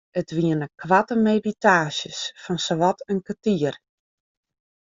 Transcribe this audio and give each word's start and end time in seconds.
It 0.19 0.29
wiene 0.37 0.67
koarte 0.79 1.15
meditaasjes 1.27 2.19
fan 2.43 2.57
sawat 2.65 2.99
in 3.11 3.19
kertier. 3.27 3.75